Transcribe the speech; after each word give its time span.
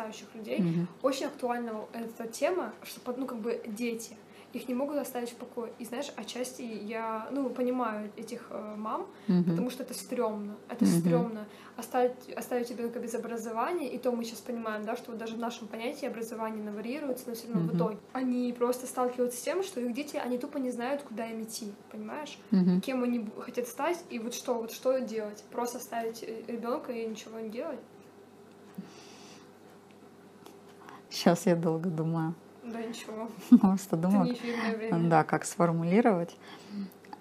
подрастающих 0.00 0.34
людей, 0.34 0.58
mm-hmm. 0.60 0.86
очень 1.02 1.26
актуальна 1.26 1.84
эта 1.92 2.26
тема, 2.28 2.72
что 2.82 3.14
ну 3.16 3.26
как 3.26 3.38
бы 3.38 3.60
дети 3.66 4.16
их 4.52 4.66
не 4.66 4.74
могут 4.74 4.96
оставить 4.96 5.30
в 5.30 5.36
покое. 5.36 5.70
И 5.78 5.84
знаешь, 5.84 6.12
отчасти 6.16 6.62
я, 6.62 7.28
ну, 7.30 7.48
понимаю 7.50 8.10
этих 8.16 8.48
э, 8.50 8.74
мам, 8.76 9.06
mm-hmm. 9.28 9.44
потому 9.44 9.70
что 9.70 9.84
это 9.84 9.94
стрёмно. 9.94 10.56
Это 10.68 10.84
mm-hmm. 10.84 11.00
стрёмно 11.00 11.46
оставить, 11.76 12.28
оставить 12.34 12.68
ребенка 12.68 12.98
без 12.98 13.14
образования, 13.14 13.88
и 13.88 13.96
то 13.96 14.10
мы 14.10 14.24
сейчас 14.24 14.40
понимаем, 14.40 14.84
да, 14.84 14.96
что 14.96 15.12
вот 15.12 15.18
даже 15.18 15.36
в 15.36 15.38
нашем 15.38 15.68
понятии 15.68 16.04
образование 16.04 16.68
варьируется, 16.68 17.28
но 17.28 17.34
все 17.36 17.46
равно 17.46 17.62
mm-hmm. 17.62 17.72
в 17.72 17.76
итоге 17.76 17.98
они 18.12 18.52
просто 18.52 18.88
сталкиваются 18.88 19.38
с 19.38 19.42
тем, 19.42 19.62
что 19.62 19.80
их 19.80 19.94
дети, 19.94 20.16
они 20.16 20.36
тупо 20.36 20.58
не 20.58 20.72
знают, 20.72 21.02
куда 21.02 21.26
им 21.26 21.44
идти, 21.44 21.72
понимаешь? 21.92 22.36
Mm-hmm. 22.50 22.80
Кем 22.80 23.04
они 23.04 23.28
хотят 23.38 23.68
стать, 23.68 24.02
и 24.10 24.18
вот 24.18 24.34
что, 24.34 24.54
вот 24.54 24.72
что 24.72 24.98
делать? 24.98 25.44
Просто 25.52 25.78
оставить 25.78 26.24
э, 26.24 26.42
ребенка 26.48 26.90
и 26.90 27.06
ничего 27.06 27.38
не 27.38 27.50
делать? 27.50 27.78
Сейчас 31.10 31.46
я 31.46 31.56
долго 31.56 31.90
думаю. 31.90 32.34
Да, 32.62 32.80
ничего. 32.80 33.28
Просто 33.60 33.96
думаю, 33.96 34.36
да, 35.08 35.24
как 35.24 35.44
сформулировать. 35.44 36.36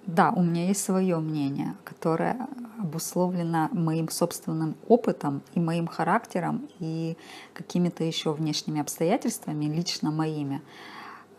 Да, 0.05 0.31
у 0.31 0.41
меня 0.41 0.67
есть 0.67 0.83
свое 0.83 1.17
мнение, 1.19 1.75
которое 1.83 2.47
обусловлено 2.79 3.69
моим 3.71 4.09
собственным 4.09 4.75
опытом 4.87 5.41
и 5.53 5.59
моим 5.59 5.87
характером 5.87 6.67
и 6.79 7.17
какими-то 7.53 8.03
еще 8.03 8.33
внешними 8.33 8.81
обстоятельствами, 8.81 9.65
лично 9.65 10.09
моими. 10.09 10.61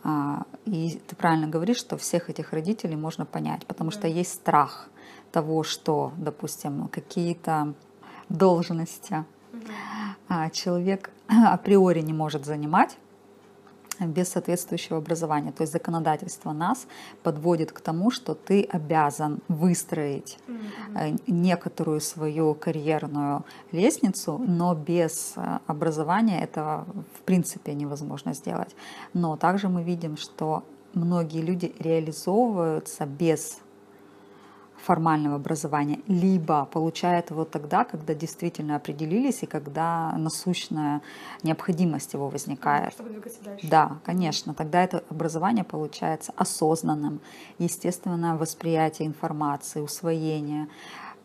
А, 0.02 0.44
и 0.66 1.00
ты 1.06 1.16
правильно 1.16 1.48
говоришь, 1.48 1.78
что 1.78 1.96
всех 1.96 2.30
этих 2.30 2.52
родителей 2.52 2.96
можно 2.96 3.26
понять, 3.26 3.66
потому 3.66 3.90
что 3.90 4.06
есть 4.06 4.32
страх 4.34 4.88
того, 5.32 5.62
что, 5.62 6.12
допустим, 6.16 6.88
какие-то 6.88 7.74
должности 8.28 9.24
угу. 9.52 9.60
Человек 10.52 11.10
априори 11.28 12.00
не 12.00 12.12
может 12.12 12.44
занимать, 12.44 12.96
без 14.06 14.28
соответствующего 14.28 14.98
образования. 14.98 15.52
То 15.52 15.62
есть 15.62 15.72
законодательство 15.72 16.52
нас 16.52 16.86
подводит 17.22 17.72
к 17.72 17.80
тому, 17.80 18.10
что 18.10 18.34
ты 18.34 18.62
обязан 18.62 19.40
выстроить 19.48 20.38
mm-hmm. 20.46 21.22
некоторую 21.26 22.00
свою 22.00 22.54
карьерную 22.54 23.44
лестницу, 23.72 24.38
но 24.38 24.74
без 24.74 25.34
э, 25.36 25.58
образования 25.66 26.42
этого 26.42 26.86
в 27.14 27.20
принципе 27.22 27.74
невозможно 27.74 28.34
сделать. 28.34 28.74
Но 29.12 29.36
также 29.36 29.68
мы 29.68 29.82
видим, 29.82 30.16
что 30.16 30.64
многие 30.94 31.42
люди 31.42 31.74
реализовываются 31.78 33.06
без 33.06 33.58
формального 34.84 35.36
образования, 35.36 36.00
либо 36.06 36.64
получает 36.66 37.30
его 37.30 37.44
тогда, 37.44 37.84
когда 37.84 38.14
действительно 38.14 38.76
определились 38.76 39.42
и 39.42 39.46
когда 39.46 40.12
насущная 40.16 41.02
необходимость 41.42 42.14
его 42.14 42.28
возникает. 42.28 42.92
Чтобы 42.94 43.10
двигаться 43.10 43.42
дальше. 43.44 43.66
Да, 43.68 43.98
конечно. 44.04 44.54
Тогда 44.54 44.82
это 44.82 45.04
образование 45.10 45.64
получается 45.64 46.32
осознанным, 46.36 47.20
естественное 47.58 48.36
восприятие 48.36 49.08
информации, 49.08 49.80
усвоение, 49.80 50.68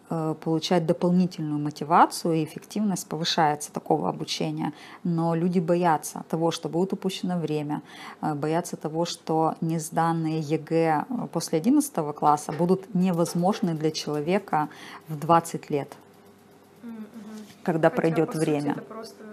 Э, 0.07 0.35
получать 0.39 0.85
дополнительную 0.85 1.59
мотивацию 1.59 2.35
и 2.35 2.43
эффективность 2.43 3.07
повышается 3.07 3.71
такого 3.71 4.07
обучения. 4.07 4.71
Но 5.03 5.33
люди 5.33 5.59
боятся 5.59 6.23
того, 6.29 6.51
что 6.51 6.69
будет 6.69 6.93
упущено 6.93 7.39
время, 7.39 7.81
э, 8.21 8.35
боятся 8.35 8.77
того, 8.77 9.05
что 9.05 9.55
несданные 9.61 10.41
ЕГЭ 10.41 11.05
после 11.31 11.57
11 11.57 12.13
класса 12.13 12.51
будут 12.51 12.93
невозможны 12.93 13.73
для 13.73 13.89
человека 13.89 14.69
в 15.07 15.17
20 15.17 15.71
лет, 15.71 15.91
когда 17.63 17.89
Хотя, 17.89 18.01
пройдет 18.01 18.35
время. 18.35 18.73
это 18.73 18.81
просто 18.81 19.24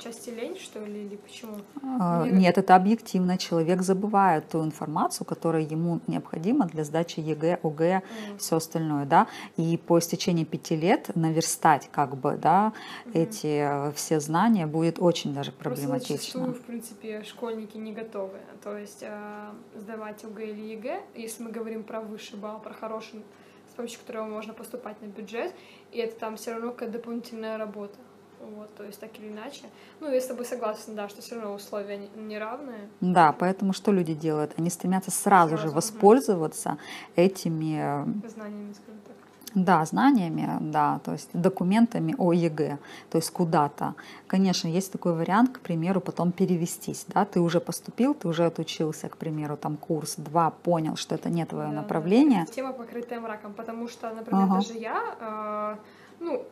отчасти 0.00 0.30
лень, 0.30 0.56
что 0.58 0.80
ли, 0.80 1.06
или 1.06 1.16
почему? 1.16 1.56
А, 1.82 2.26
нет, 2.26 2.58
это 2.58 2.74
объективно. 2.76 3.36
Человек 3.36 3.82
забывает 3.82 4.48
ту 4.48 4.64
информацию, 4.64 5.26
которая 5.26 5.62
ему 5.62 6.00
необходима 6.06 6.66
для 6.66 6.84
сдачи 6.84 7.20
ЕГЭ, 7.20 7.60
ОГЭ, 7.62 8.02
mm. 8.02 8.38
все 8.38 8.56
остальное, 8.56 9.04
да. 9.04 9.26
И 9.56 9.76
по 9.76 9.98
истечении 9.98 10.44
пяти 10.44 10.76
лет 10.76 11.14
наверстать, 11.14 11.88
как 11.92 12.16
бы, 12.16 12.36
да, 12.36 12.72
mm. 13.06 13.12
эти 13.14 13.88
э, 13.88 13.92
все 13.92 14.20
знания 14.20 14.66
будет 14.66 14.98
очень 14.98 15.34
даже 15.34 15.52
проблематично. 15.52 16.14
Просто 16.14 16.16
зачастую, 16.16 16.54
в 16.54 16.60
принципе, 16.62 17.22
школьники 17.24 17.76
не 17.76 17.92
готовы. 17.92 18.38
То 18.64 18.76
есть 18.76 19.02
э, 19.02 19.50
сдавать 19.76 20.24
ОГЭ 20.24 20.50
или 20.50 20.72
ЕГЭ, 20.72 21.00
если 21.14 21.42
мы 21.42 21.50
говорим 21.50 21.82
про 21.82 22.00
высший 22.00 22.38
балл, 22.38 22.60
про 22.60 22.72
хороший, 22.72 23.22
с 23.70 23.74
помощью 23.74 24.00
которого 24.00 24.26
можно 24.26 24.54
поступать 24.54 25.00
на 25.02 25.06
бюджет, 25.06 25.54
и 25.92 25.98
это 25.98 26.18
там 26.18 26.36
все 26.36 26.52
равно 26.52 26.72
какая-то 26.72 26.94
дополнительная 26.94 27.58
работа. 27.58 27.96
Вот, 28.40 28.74
то 28.74 28.84
есть 28.84 28.98
так 28.98 29.10
или 29.18 29.28
иначе. 29.28 29.64
Ну, 30.00 30.10
я 30.10 30.20
с 30.20 30.26
тобой 30.26 30.46
согласна, 30.46 30.94
да, 30.94 31.08
что 31.08 31.20
все 31.20 31.34
равно 31.34 31.54
условия 31.54 32.08
неравные. 32.16 32.88
Да, 33.00 33.32
поэтому 33.32 33.72
что 33.72 33.92
люди 33.92 34.14
делают? 34.14 34.52
Они 34.56 34.70
стремятся 34.70 35.10
сразу, 35.10 35.56
сразу 35.56 35.68
же 35.68 35.74
воспользоваться 35.74 36.70
угу. 36.70 36.78
этими 37.16 37.78
э, 37.78 38.28
знаниями, 38.28 38.72
скажем 38.72 39.00
так. 39.06 39.16
Да, 39.54 39.84
знаниями, 39.84 40.48
да, 40.60 41.00
то 41.04 41.12
есть 41.12 41.28
документами 41.32 42.14
о 42.18 42.32
ЕГЭ, 42.32 42.78
то 43.10 43.18
есть 43.18 43.30
куда-то. 43.30 43.94
Конечно, 44.28 44.68
есть 44.68 44.92
такой 44.92 45.12
вариант, 45.12 45.58
к 45.58 45.60
примеру, 45.60 46.00
потом 46.00 46.30
перевестись, 46.30 47.04
да, 47.08 47.24
ты 47.24 47.40
уже 47.40 47.60
поступил, 47.60 48.14
ты 48.14 48.28
уже 48.28 48.46
отучился, 48.46 49.08
к 49.08 49.16
примеру, 49.16 49.56
там 49.56 49.76
курс, 49.76 50.14
два, 50.16 50.50
понял, 50.50 50.96
что 50.96 51.16
это 51.16 51.30
не 51.30 51.44
твое 51.46 51.70
да, 51.70 51.74
направление. 51.74 52.44
Да. 52.46 52.52
Тема 52.52 52.72
покрытая 52.72 53.18
мраком, 53.18 53.52
потому 53.52 53.88
что, 53.88 54.14
например, 54.14 54.44
ага. 54.44 54.54
даже 54.54 54.74
я, 54.74 55.02
э, 55.20 55.76
ну, 56.20 56.46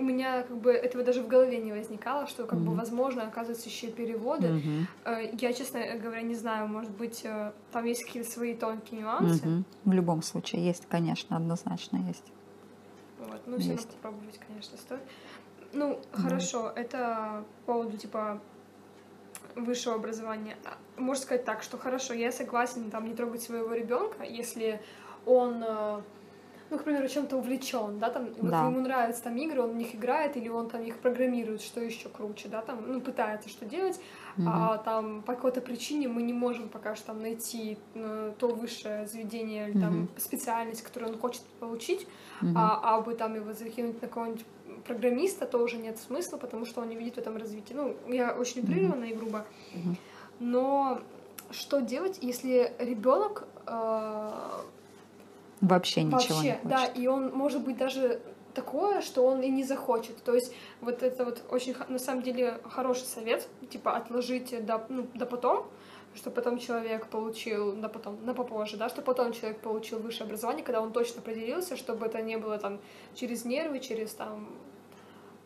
у 0.00 0.02
меня 0.02 0.42
как 0.42 0.56
бы 0.56 0.72
этого 0.72 1.04
даже 1.04 1.22
в 1.22 1.28
голове 1.28 1.58
не 1.58 1.72
возникало, 1.72 2.26
что 2.26 2.46
как 2.46 2.58
mm-hmm. 2.58 2.64
бы 2.64 2.74
возможно, 2.74 3.22
оказывается, 3.24 3.68
еще 3.68 3.90
переводы. 3.90 4.48
Mm-hmm. 4.48 5.38
Я, 5.40 5.52
честно 5.52 5.80
говоря, 6.02 6.22
не 6.22 6.34
знаю, 6.34 6.68
может 6.68 6.90
быть, 6.90 7.20
э, 7.24 7.52
там 7.70 7.84
есть 7.84 8.04
какие-то 8.04 8.30
свои 8.30 8.54
тонкие 8.54 9.02
нюансы. 9.02 9.44
Mm-hmm. 9.44 9.64
В 9.84 9.92
любом 9.92 10.22
случае 10.22 10.64
есть, 10.64 10.86
конечно, 10.88 11.36
однозначно 11.36 11.98
есть. 12.08 12.24
Вот, 13.18 13.42
ну, 13.46 13.58
все 13.58 13.72
равно 13.72 13.86
попробовать, 14.02 14.40
конечно, 14.48 14.78
стоит. 14.78 15.02
Ну, 15.74 15.92
mm-hmm. 15.92 16.22
хорошо, 16.22 16.72
это 16.74 17.44
по 17.66 17.74
поводу, 17.74 17.98
типа, 17.98 18.40
высшего 19.54 19.96
образования. 19.96 20.56
А, 20.64 20.78
можно 21.00 21.22
сказать 21.22 21.44
так, 21.44 21.62
что 21.62 21.76
хорошо, 21.76 22.14
я 22.14 22.32
согласен 22.32 22.90
там 22.90 23.06
не 23.06 23.14
трогать 23.14 23.42
своего 23.42 23.74
ребенка, 23.74 24.24
если 24.24 24.80
он 25.26 25.62
э, 25.62 26.00
ну, 26.70 26.78
к 26.78 26.84
примеру, 26.84 27.08
чем-то 27.08 27.36
увлечен, 27.36 27.98
да, 27.98 28.10
там, 28.10 28.28
да. 28.40 28.66
ему 28.66 28.80
нравятся 28.80 29.24
там 29.24 29.36
игры, 29.36 29.62
он 29.62 29.70
в 29.72 29.76
них 29.76 29.94
играет, 29.94 30.36
или 30.36 30.48
он 30.48 30.68
там 30.68 30.82
их 30.82 30.98
программирует, 30.98 31.62
что 31.62 31.80
еще 31.80 32.08
круче, 32.08 32.48
да, 32.48 32.62
там, 32.62 32.84
ну, 32.86 33.00
пытается 33.00 33.48
что 33.48 33.66
делать, 33.66 34.00
угу. 34.38 34.46
а 34.48 34.78
там 34.78 35.22
по 35.22 35.34
какой-то 35.34 35.60
причине 35.60 36.08
мы 36.08 36.22
не 36.22 36.32
можем 36.32 36.68
пока 36.68 36.94
что 36.94 37.06
там 37.06 37.22
найти 37.22 37.76
ну, 37.94 38.32
то 38.38 38.48
высшее 38.48 39.06
заведение 39.06 39.70
или 39.70 39.80
там 39.80 40.04
угу. 40.04 40.08
специальность, 40.16 40.82
которую 40.82 41.12
он 41.12 41.18
хочет 41.18 41.42
получить, 41.58 42.06
угу. 42.40 42.52
а, 42.56 42.80
а 42.82 43.00
бы 43.00 43.14
там 43.14 43.34
его 43.34 43.52
закинуть 43.52 44.00
на 44.00 44.08
какого-нибудь 44.08 44.44
программиста 44.86 45.46
тоже 45.46 45.76
нет 45.76 45.98
смысла, 45.98 46.36
потому 46.36 46.64
что 46.64 46.80
он 46.80 46.88
не 46.88 46.96
видит 46.96 47.16
в 47.16 47.18
этом 47.18 47.36
развития. 47.36 47.74
Ну, 47.74 47.96
я 48.08 48.32
очень 48.32 48.62
утрированно 48.62 49.04
mm-hmm. 49.04 49.10
и 49.10 49.14
грубо. 49.14 49.46
Mm-hmm. 49.74 49.96
Но 50.40 51.00
что 51.50 51.80
делать, 51.80 52.18
если 52.22 52.72
ребенок 52.78 53.46
э, 53.66 54.30
Вообще 55.60 56.02
ничего 56.02 56.18
Вообще, 56.18 56.34
не 56.34 56.52
хочет. 56.52 56.68
да, 56.68 56.84
и 56.86 57.06
он 57.06 57.32
может 57.32 57.62
быть 57.62 57.76
даже 57.76 58.20
такое, 58.54 59.00
что 59.02 59.24
он 59.24 59.42
и 59.42 59.48
не 59.48 59.64
захочет. 59.64 60.16
То 60.22 60.34
есть 60.34 60.54
вот 60.80 61.02
это 61.02 61.24
вот 61.24 61.42
очень, 61.50 61.74
на 61.88 61.98
самом 61.98 62.22
деле, 62.22 62.60
хороший 62.64 63.04
совет, 63.04 63.48
типа 63.70 63.96
отложить 63.96 64.64
до, 64.64 64.84
ну, 64.88 65.06
до 65.14 65.26
потом, 65.26 65.66
что 66.14 66.30
потом 66.30 66.58
человек 66.58 67.06
получил, 67.06 67.72
да 67.72 67.88
потом, 67.88 68.18
на 68.24 68.34
попозже, 68.34 68.76
да, 68.76 68.88
что 68.88 69.02
потом 69.02 69.32
человек 69.32 69.60
получил 69.60 70.00
высшее 70.00 70.26
образование, 70.26 70.64
когда 70.64 70.80
он 70.80 70.92
точно 70.92 71.20
определился, 71.20 71.76
чтобы 71.76 72.06
это 72.06 72.20
не 72.22 72.36
было 72.36 72.58
там 72.58 72.80
через 73.14 73.44
нервы, 73.44 73.80
через 73.80 74.14
там 74.14 74.48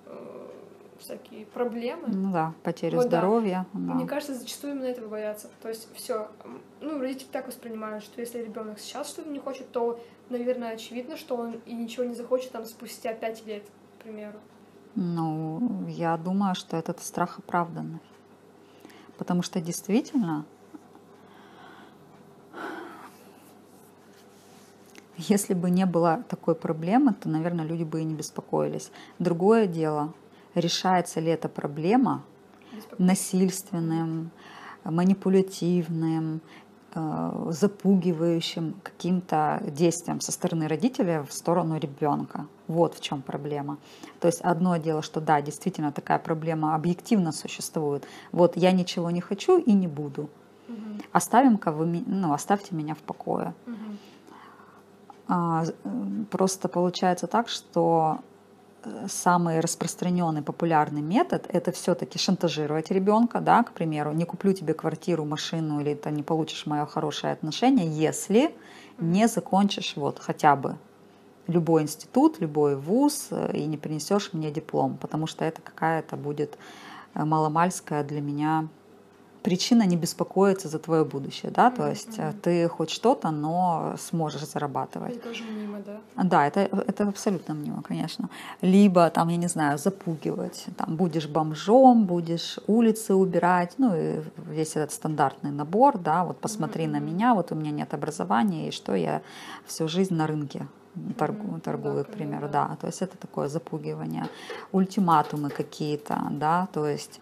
э, 0.07 0.51
всякие 0.99 1.47
проблемы. 1.47 2.09
Ну 2.09 2.33
да, 2.33 2.55
потеря 2.63 2.97
вот, 2.97 3.07
здоровья. 3.07 3.67
Да. 3.73 3.79
Да. 3.89 3.95
Мне 3.95 4.07
кажется, 4.07 4.35
зачастую 4.35 4.75
именно 4.75 4.87
этого 4.87 5.09
боятся. 5.09 5.51
То 5.63 5.69
есть 5.69 5.89
все, 5.95 6.29
ну, 6.81 6.99
родители 6.99 7.29
так 7.31 7.47
воспринимают, 7.47 8.05
что 8.05 8.21
если 8.21 8.43
ребенок 8.43 8.79
сейчас 8.79 9.09
что-то 9.09 9.31
не 9.31 9.39
хочет, 9.39 9.71
то, 9.73 10.01
наверное, 10.31 10.73
очевидно, 10.75 11.17
что 11.17 11.37
он 11.37 11.61
и 11.67 11.75
ничего 11.75 12.05
не 12.05 12.15
захочет 12.15 12.53
там 12.53 12.65
спустя 12.65 13.13
пять 13.15 13.45
лет, 13.47 13.65
к 13.99 14.03
примеру. 14.03 14.39
Ну, 14.95 15.87
я 15.89 16.17
думаю, 16.17 16.55
что 16.55 16.77
этот 16.77 17.03
страх 17.03 17.39
оправданный. 17.39 18.01
Потому 19.19 19.43
что 19.43 19.61
действительно, 19.61 20.45
если 25.17 25.55
бы 25.55 25.71
не 25.71 25.87
было 25.87 26.25
такой 26.29 26.55
проблемы, 26.55 27.15
то, 27.15 27.29
наверное, 27.29 27.65
люди 27.65 27.85
бы 27.85 28.01
и 28.01 28.05
не 28.05 28.15
беспокоились. 28.15 28.91
Другое 29.19 29.67
дело, 29.67 30.13
решается 30.55 31.21
ли 31.21 31.31
эта 31.31 31.49
проблема 31.49 32.23
насильственным, 32.99 34.31
манипулятивным, 34.85 36.41
э, 36.95 37.47
запугивающим 37.51 38.75
каким-то 38.83 39.63
действием 39.67 40.21
со 40.21 40.33
стороны 40.33 40.69
родителя 40.69 41.25
в 41.29 41.33
сторону 41.33 41.79
ребенка. 41.79 42.47
Вот 42.69 42.95
в 42.95 43.01
чем 43.01 43.23
проблема. 43.23 43.79
То 44.21 44.29
есть 44.29 44.41
одно 44.41 44.77
дело, 44.77 45.03
что 45.03 45.21
да, 45.21 45.41
действительно 45.43 45.93
такая 45.93 46.19
проблема 46.19 46.75
объективно 46.75 47.33
существует. 47.33 48.07
Вот 48.33 48.57
я 48.57 48.73
ничего 48.73 49.11
не 49.11 49.21
хочу 49.21 49.59
и 49.59 49.73
не 49.73 49.89
буду. 49.89 50.31
Угу. 50.69 51.03
Оставим-ка 51.13 51.73
вы, 51.73 52.03
ну, 52.07 52.33
оставьте 52.33 52.75
меня 52.75 52.95
в 52.95 53.03
покое. 53.03 53.55
Угу. 53.67 53.77
А, 55.29 55.65
просто 56.31 56.69
получается 56.69 57.27
так, 57.27 57.49
что 57.49 58.19
э, 58.19 58.34
самый 59.09 59.61
распространенный 59.61 60.43
популярный 60.43 61.03
метод 61.03 61.47
это 61.49 61.73
все-таки 61.73 62.19
шантажировать 62.19 62.91
ребенка, 62.91 63.41
да, 63.41 63.63
к 63.63 63.73
примеру, 63.73 64.13
не 64.13 64.25
куплю 64.25 64.53
тебе 64.53 64.75
квартиру, 64.75 65.25
машину 65.25 65.81
или 65.81 65.95
ты 65.95 66.11
не 66.11 66.23
получишь 66.23 66.67
мое 66.67 66.87
хорошее 66.87 67.33
отношение, 67.33 67.87
если 67.87 68.55
не 68.99 69.29
закончишь 69.29 69.95
вот 69.97 70.19
хотя 70.19 70.57
бы 70.57 70.77
любой 71.47 71.83
институт, 71.83 72.41
любой 72.41 72.77
вуз 72.77 73.29
э, 73.31 73.57
и 73.57 73.67
не 73.67 73.77
принесешь 73.77 74.33
мне 74.33 74.51
диплом, 74.51 74.97
потому 74.97 75.27
что 75.27 75.45
это 75.45 75.61
какая-то 75.63 76.17
будет 76.17 76.57
э, 77.15 77.25
маломальская 77.25 78.03
для 78.05 78.21
меня 78.21 78.69
причина 79.45 79.87
не 79.87 79.97
беспокоиться 79.97 80.69
за 80.69 80.79
твое 80.79 81.05
будущее, 81.05 81.53
да, 81.53 81.71
то 81.71 81.89
есть 81.89 82.19
mm-hmm. 82.19 82.41
ты 82.43 82.69
хоть 82.69 82.91
что-то, 82.91 83.31
но 83.31 83.95
сможешь 83.99 84.47
зарабатывать. 84.47 85.17
Это 85.17 85.29
тоже 85.29 85.45
мнимо, 85.45 85.79
да? 85.87 86.25
Да, 86.25 86.47
это, 86.47 86.61
это 86.61 87.09
абсолютно 87.09 87.55
мнимо, 87.55 87.83
конечно. 87.83 88.29
Либо 88.63 89.11
там, 89.11 89.29
я 89.29 89.37
не 89.37 89.49
знаю, 89.49 89.79
запугивать, 89.79 90.65
там 90.77 90.97
будешь 90.97 91.29
бомжом, 91.29 92.07
будешь 92.07 92.59
улицы 92.67 93.15
убирать, 93.15 93.75
ну 93.79 93.95
и 93.95 94.23
весь 94.49 94.77
этот 94.77 94.93
стандартный 94.93 95.51
набор, 95.51 95.99
да, 95.99 96.25
вот 96.25 96.41
посмотри 96.41 96.85
mm-hmm. 96.85 97.01
на 97.01 97.01
меня, 97.01 97.35
вот 97.35 97.53
у 97.53 97.55
меня 97.55 97.71
нет 97.71 97.95
образования, 97.95 98.69
и 98.69 98.73
что 98.73 98.95
я 98.95 99.21
всю 99.67 99.89
жизнь 99.89 100.15
на 100.15 100.27
рынке 100.27 100.67
торгую, 101.19 101.61
торгую 101.61 101.97
да, 101.97 102.05
к 102.05 102.11
примеру, 102.13 102.49
да. 102.49 102.69
да, 102.69 102.77
то 102.77 102.87
есть 102.87 103.03
это 103.03 103.19
такое 103.19 103.49
запугивание, 103.49 104.25
ультиматумы 104.73 105.51
какие-то, 105.51 106.19
да, 106.31 106.69
то 106.73 106.87
есть 106.87 107.21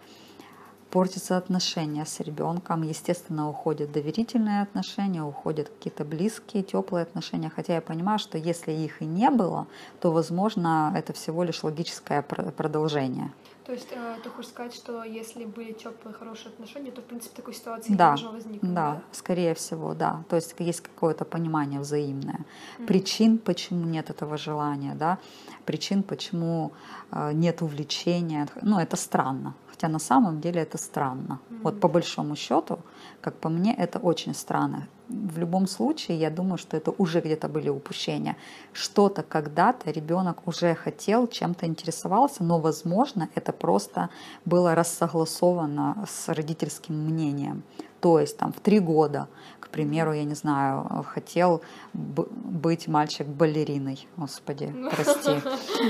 портятся 0.93 1.37
отношения 1.37 2.05
с 2.05 2.19
ребенком, 2.19 2.83
естественно, 2.83 3.49
уходят 3.49 3.91
доверительные 3.91 4.61
отношения, 4.61 5.23
уходят 5.23 5.69
какие-то 5.69 6.05
близкие, 6.05 6.61
теплые 6.61 7.01
отношения, 7.01 7.49
хотя 7.49 7.73
я 7.73 7.81
понимаю, 7.81 8.19
что 8.19 8.37
если 8.37 8.71
их 8.71 9.01
и 9.01 9.05
не 9.05 9.31
было, 9.31 9.65
то, 10.01 10.11
возможно, 10.11 10.93
это 10.95 11.11
всего 11.13 11.43
лишь 11.43 11.63
логическое 11.63 12.21
продолжение. 12.21 13.31
То 13.65 13.71
есть 13.71 13.87
э, 13.91 14.15
ты 14.23 14.29
хочешь 14.29 14.51
сказать, 14.51 14.75
что 14.75 15.03
если 15.03 15.45
были 15.45 15.71
теплые, 15.71 16.13
хорошие 16.13 16.49
отношения, 16.49 16.91
то 16.91 17.01
в 17.01 17.05
принципе 17.05 17.37
такой 17.37 17.53
ситуации 17.55 17.93
да, 17.93 18.11
не 18.11 18.21
должно 18.21 18.31
возникнуть? 18.31 18.73
Да, 18.73 18.91
да, 18.91 19.01
скорее 19.13 19.53
всего, 19.53 19.93
да. 19.95 20.23
То 20.29 20.35
есть 20.35 20.53
есть 20.59 20.81
какое-то 20.81 21.25
понимание 21.25 21.79
взаимное. 21.79 22.41
Mm-hmm. 22.41 22.85
Причин, 22.85 23.37
почему 23.37 23.85
нет 23.85 24.11
этого 24.11 24.37
желания, 24.37 24.93
да, 24.95 25.17
причин, 25.65 26.03
почему 26.03 26.71
э, 27.11 27.31
нет 27.33 27.61
увлечения. 27.61 28.47
Ну, 28.61 28.77
это 28.79 28.95
странно. 28.95 29.55
Хотя 29.83 29.91
на 29.91 29.99
самом 29.99 30.39
деле 30.39 30.61
это 30.61 30.77
странно. 30.77 31.33
Mm-hmm. 31.33 31.59
Вот 31.63 31.79
по 31.79 31.89
большому 31.89 32.35
счету, 32.35 32.79
как 33.21 33.33
по 33.33 33.49
мне, 33.49 33.75
это 33.75 33.99
очень 33.99 34.33
странно. 34.33 34.87
В 35.09 35.37
любом 35.37 35.67
случае, 35.67 36.17
я 36.17 36.29
думаю, 36.29 36.57
что 36.57 36.77
это 36.77 36.93
уже 36.97 37.19
где-то 37.19 37.49
были 37.49 37.69
упущения. 37.69 38.35
Что-то 38.73 39.23
когда-то 39.23 39.91
ребенок 39.91 40.47
уже 40.47 40.73
хотел, 40.75 41.27
чем-то 41.27 41.65
интересовался, 41.65 42.43
но, 42.45 42.59
возможно, 42.59 43.27
это 43.35 43.51
просто 43.51 44.09
было 44.45 44.73
рассогласовано 44.73 46.05
с 46.07 46.29
родительским 46.29 46.95
мнением. 46.95 47.63
То 48.03 48.19
есть 48.19 48.37
там 48.37 48.51
в 48.51 48.59
три 48.59 48.79
года 48.79 49.27
примеру, 49.73 50.13
я 50.13 50.23
не 50.23 50.35
знаю, 50.35 51.03
хотел 51.13 51.61
быть 51.93 52.87
мальчик 52.87 53.27
балериной, 53.27 54.07
господи, 54.17 54.73
прости, 54.95 55.31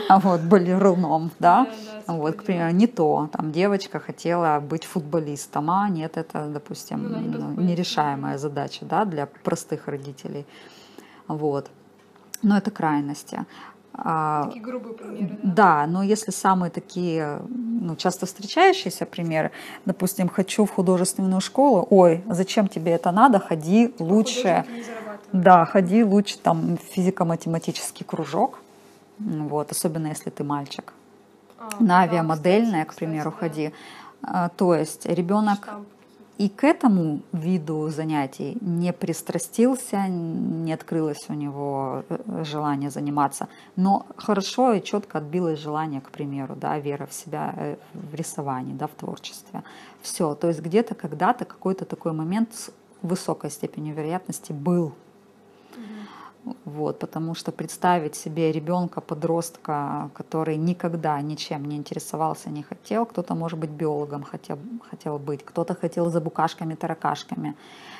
а 0.09 0.19
вот 0.19 0.41
балеруном, 0.41 1.31
да, 1.39 1.67
вот, 2.07 2.35
к 2.35 2.43
примеру, 2.43 2.71
не 2.71 2.87
то, 2.87 3.29
там 3.31 3.51
девочка 3.51 3.99
хотела 3.99 4.59
быть 4.59 4.85
футболистом, 4.85 5.69
а 5.69 5.89
нет, 5.89 6.17
это, 6.17 6.47
допустим, 6.47 7.03
ну, 7.11 7.19
ну 7.19 7.61
нерешаемая 7.61 8.37
задача, 8.37 8.85
да, 8.85 9.05
для 9.05 9.25
простых 9.43 9.87
родителей, 9.87 10.45
вот. 11.27 11.69
Но 12.41 12.57
это 12.57 12.71
крайности. 12.71 13.45
А, 13.95 14.45
такие 14.45 14.63
грубые 14.63 14.95
примеры. 14.95 15.37
Да? 15.43 15.83
да, 15.83 15.87
но 15.87 16.03
если 16.03 16.31
самые 16.31 16.71
такие 16.71 17.41
ну, 17.47 17.95
часто 17.95 18.25
встречающиеся 18.25 19.05
примеры, 19.05 19.51
допустим, 19.85 20.29
хочу 20.29 20.65
в 20.65 20.71
художественную 20.71 21.41
школу, 21.41 21.85
ой, 21.89 22.23
зачем 22.27 22.67
тебе 22.67 22.93
это 22.93 23.11
надо, 23.11 23.39
ходи 23.39 23.93
лучше, 23.99 24.65
да, 25.31 25.65
ходи 25.65 26.03
лучше 26.03 26.39
там 26.39 26.77
физико-математический 26.91 28.05
кружок, 28.05 28.59
вот, 29.19 29.71
особенно 29.71 30.07
если 30.07 30.31
ты 30.31 30.43
мальчик. 30.43 30.93
А, 31.59 31.69
на 31.79 32.01
авиамодельное, 32.01 32.85
к 32.85 32.95
примеру, 32.95 33.31
кстати, 33.31 33.51
ходи. 33.53 33.73
Да. 34.21 34.49
То 34.57 34.73
есть 34.73 35.05
ребенок 35.05 35.59
Штамп 35.63 35.87
и 36.37 36.49
к 36.49 36.63
этому 36.63 37.21
виду 37.31 37.89
занятий 37.89 38.57
не 38.61 38.91
пристрастился, 38.91 40.07
не 40.07 40.73
открылось 40.73 41.25
у 41.29 41.33
него 41.33 42.03
э, 42.09 42.43
желание 42.43 42.89
заниматься, 42.89 43.47
но 43.75 44.07
хорошо 44.17 44.73
и 44.73 44.83
четко 44.83 45.19
отбилось 45.19 45.59
желание, 45.59 46.01
к 46.01 46.09
примеру, 46.09 46.55
да, 46.55 46.79
вера 46.79 47.05
в 47.05 47.13
себя 47.13 47.53
э, 47.55 47.75
в 47.93 48.15
рисовании, 48.15 48.73
да, 48.73 48.87
в 48.87 48.91
творчестве. 48.91 49.63
Все, 50.01 50.33
то 50.33 50.47
есть 50.47 50.61
где-то 50.61 50.95
когда-то 50.95 51.45
какой-то 51.45 51.85
такой 51.85 52.13
момент 52.13 52.53
с 52.53 52.71
высокой 53.03 53.51
степенью 53.51 53.93
вероятности 53.93 54.53
был 54.53 54.93
вот, 56.65 56.99
потому 56.99 57.35
что 57.35 57.51
представить 57.51 58.15
себе 58.15 58.51
ребенка, 58.51 59.01
подростка, 59.01 60.09
который 60.13 60.57
никогда 60.57 61.21
ничем 61.21 61.65
не 61.65 61.77
интересовался, 61.77 62.49
не 62.49 62.63
хотел, 62.63 63.05
кто-то, 63.05 63.33
может 63.35 63.59
быть, 63.59 63.69
биологом 63.69 64.23
хотел, 64.23 64.57
хотел 64.89 65.19
быть, 65.19 65.45
кто-то 65.45 65.73
хотел 65.73 66.09
за 66.09 66.19
букашками, 66.19 66.75
таракашками 66.75 67.55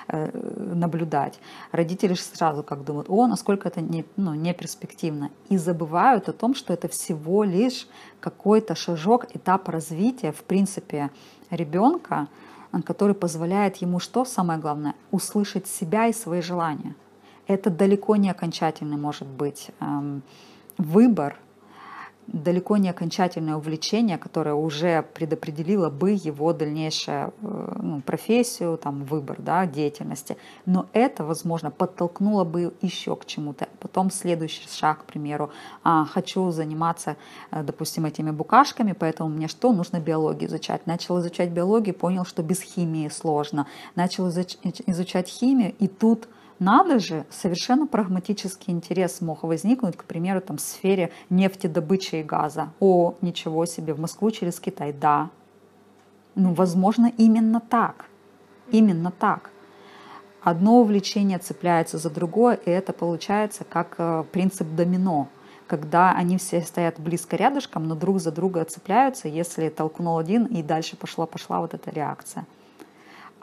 э, 0.10 0.30
наблюдать. 0.76 1.40
Родители 1.72 2.16
сразу 2.16 2.64
как 2.64 2.84
думают, 2.84 3.10
о, 3.10 3.28
насколько 3.28 3.70
это 3.70 3.80
не, 3.80 4.06
ну, 4.18 4.34
не 4.34 4.54
перспективно. 4.54 5.30
И 5.48 5.58
забывают 5.58 6.28
о 6.28 6.34
том, 6.34 6.54
что 6.54 6.74
это 6.74 6.90
всего 6.90 7.46
лишь 7.46 7.88
какой-то 8.20 8.76
шажок, 8.76 9.26
этап 9.36 9.70
развития, 9.70 10.34
в 10.34 10.44
принципе, 10.44 11.12
ребенка, 11.50 12.28
который 12.86 13.16
позволяет 13.16 13.78
ему 13.78 14.00
что 14.00 14.26
самое 14.26 14.60
главное? 14.60 14.96
Услышать 15.12 15.68
себя 15.68 16.08
и 16.08 16.14
свои 16.14 16.42
желания 16.42 16.96
это 17.48 17.70
далеко 17.70 18.16
не 18.16 18.30
окончательный 18.30 18.98
может 18.98 19.28
быть 19.28 19.70
эм, 19.80 20.22
выбор, 20.78 21.38
далеко 22.28 22.78
не 22.78 22.90
окончательное 22.90 23.56
увлечение, 23.56 24.18
которое 24.18 24.56
уже 24.56 25.04
предопределило 25.14 25.90
бы 25.90 26.12
его 26.12 26.54
дальнейшую 26.54 27.34
э, 27.42 27.76
ну, 27.82 28.02
профессию, 28.02 28.78
там, 28.78 29.04
выбор 29.04 29.38
да, 29.40 29.66
деятельности. 29.66 30.38
Но 30.66 30.88
это, 30.94 31.24
возможно, 31.24 31.72
подтолкнуло 31.72 32.44
бы 32.44 32.74
еще 32.82 33.16
к 33.16 33.26
чему-то. 33.26 33.68
Потом 33.80 34.12
следующий 34.12 34.68
шаг, 34.70 35.02
к 35.02 35.06
примеру, 35.06 35.52
а, 35.84 36.06
хочу 36.06 36.52
заниматься, 36.52 37.18
э, 37.52 37.64
допустим, 37.64 38.06
этими 38.06 38.32
букашками, 38.32 38.94
поэтому 38.94 39.30
мне 39.30 39.48
что? 39.48 39.74
Нужно 39.74 40.00
биологию 40.00 40.50
изучать. 40.50 40.88
Начал 40.88 41.20
изучать 41.20 41.50
биологию, 41.50 41.96
понял, 41.96 42.26
что 42.26 42.42
без 42.44 42.62
химии 42.62 43.10
сложно. 43.10 43.68
Начал 43.96 44.30
изучать 44.30 45.28
химию, 45.28 45.74
и 45.80 45.88
тут 45.88 46.28
надо 46.60 47.00
же, 47.00 47.26
совершенно 47.30 47.88
прагматический 47.88 48.74
интерес 48.74 49.22
мог 49.22 49.44
возникнуть, 49.44 49.98
к 49.98 50.06
примеру, 50.06 50.42
там, 50.42 50.58
в 50.58 50.62
сфере 50.62 51.12
нефтедобычи 51.30 52.16
и 52.16 52.24
газа. 52.24 52.70
О, 52.80 53.16
ничего 53.22 53.66
себе, 53.66 53.94
в 53.94 54.00
Москву 54.00 54.32
через 54.32 54.60
Китай, 54.60 54.94
да. 54.94 55.30
Ну, 56.36 56.54
возможно, 56.54 57.12
именно 57.18 57.60
так. 57.60 58.06
Именно 58.72 59.12
так. 59.12 59.52
Одно 60.42 60.80
увлечение 60.80 61.40
цепляется 61.40 61.98
за 61.98 62.10
другое, 62.10 62.56
и 62.56 62.70
это 62.70 62.92
получается 62.94 63.64
как 63.64 63.96
э, 63.98 64.24
принцип 64.32 64.68
домино 64.76 65.30
когда 65.68 66.12
они 66.12 66.38
все 66.38 66.62
стоят 66.62 67.00
близко 67.00 67.36
рядышком, 67.36 67.88
но 67.88 67.96
друг 67.96 68.20
за 68.20 68.32
друга 68.32 68.64
цепляются, 68.66 69.28
если 69.28 69.70
толкнул 69.70 70.18
один, 70.18 70.46
и 70.46 70.62
дальше 70.62 70.96
пошла-пошла 70.98 71.62
вот 71.62 71.74
эта 71.74 71.90
реакция. 71.90 72.46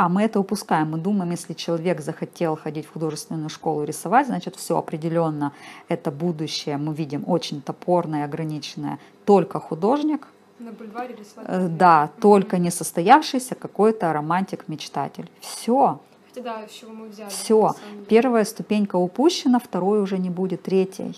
А 0.00 0.09
мы 0.09 0.23
это 0.23 0.40
упускаем. 0.40 0.92
Мы 0.92 0.99
думаем, 0.99 1.30
если 1.30 1.52
человек 1.52 2.00
захотел 2.00 2.57
ходить 2.57 2.87
в 2.87 2.92
художественную 2.92 3.50
школу 3.50 3.85
рисовать, 3.85 4.28
значит, 4.28 4.57
все 4.57 4.78
определенно 4.78 5.52
это 5.88 6.11
будущее. 6.11 6.78
Мы 6.78 6.95
видим 6.95 7.25
очень 7.26 7.61
топорное, 7.61 8.25
ограниченное. 8.25 8.99
Только 9.26 9.61
художник. 9.61 10.26
На 10.59 10.73
бульваре 10.73 11.14
рисовать. 11.14 11.47
Э, 11.50 11.69
да, 11.69 12.04
mm-hmm. 12.04 12.21
только 12.23 12.57
несостоявшийся 12.57 13.54
какой-то 13.54 14.11
романтик-мечтатель. 14.11 15.28
Все. 15.40 16.00
Хотя 16.28 16.42
да, 16.45 16.66
с 16.66 16.73
чего 16.73 16.92
мы 16.92 17.09
взяли. 17.09 17.28
Все. 17.28 17.75
Первая 18.09 18.47
ступенька 18.47 18.97
упущена, 18.97 19.59
второй 19.59 20.00
уже 20.00 20.16
не 20.16 20.30
будет, 20.30 20.62
третьей. 20.62 21.14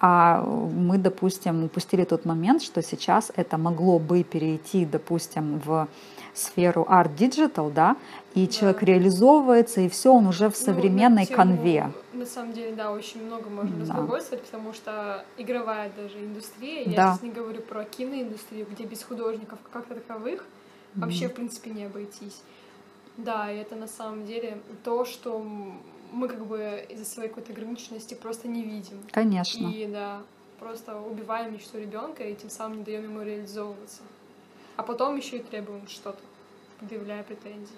А 0.00 0.40
мы, 0.42 0.98
допустим, 0.98 1.64
упустили 1.64 2.04
тот 2.04 2.24
момент, 2.26 2.62
что 2.62 2.80
сейчас 2.80 3.32
это 3.34 3.58
могло 3.58 3.98
бы 3.98 4.22
перейти, 4.22 4.86
допустим, 4.86 5.60
в 5.64 5.88
сферу 6.34 6.84
арт-digital, 6.88 7.70
да, 7.70 7.96
и 8.34 8.46
да. 8.46 8.52
человек 8.52 8.82
реализовывается, 8.82 9.80
и 9.80 9.88
все, 9.88 10.12
он 10.12 10.26
уже 10.26 10.50
в 10.50 10.58
ну, 10.58 10.66
современной 10.66 11.26
ну, 11.30 11.36
конве. 11.36 11.92
На 12.12 12.26
самом 12.26 12.52
деле, 12.52 12.74
да, 12.74 12.92
очень 12.92 13.24
много 13.24 13.48
можно 13.48 13.76
да. 13.76 13.80
разглагольствовать, 13.80 14.44
потому 14.44 14.72
что 14.72 15.24
игровая 15.38 15.90
даже 15.96 16.18
индустрия, 16.18 16.82
я 16.82 16.90
сейчас 16.90 17.22
не 17.22 17.30
говорю 17.30 17.62
про 17.62 17.84
киноиндустрию, 17.84 18.66
где 18.70 18.84
без 18.84 19.02
художников 19.02 19.58
как 19.72 19.86
таковых 19.86 20.40
mm-hmm. 20.40 21.00
вообще, 21.00 21.28
в 21.28 21.34
принципе, 21.34 21.70
не 21.70 21.84
обойтись. 21.84 22.42
Да, 23.16 23.50
и 23.50 23.56
это 23.56 23.76
на 23.76 23.86
самом 23.86 24.26
деле 24.26 24.58
то, 24.82 25.04
что 25.04 25.44
мы 26.12 26.28
как 26.28 26.44
бы 26.46 26.84
из-за 26.88 27.04
своей 27.04 27.28
какой-то 27.28 27.52
ограниченности 27.52 28.14
просто 28.14 28.48
не 28.48 28.62
видим. 28.62 28.98
Конечно. 29.12 29.68
И 29.68 29.86
да, 29.86 30.22
просто 30.58 30.98
убиваем 30.98 31.52
мечту 31.52 31.78
ребенка 31.78 32.24
и 32.24 32.34
тем 32.34 32.50
самым 32.50 32.78
не 32.78 32.84
даем 32.84 33.04
ему 33.04 33.22
реализовываться. 33.22 34.02
А 34.76 34.82
потом 34.82 35.16
еще 35.16 35.38
и 35.38 35.42
требуем 35.42 35.86
что-то, 35.88 36.18
предъявляя 36.80 37.22
претензии. 37.22 37.76